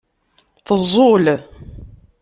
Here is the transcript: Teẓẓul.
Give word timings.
Teẓẓul. 0.65 1.25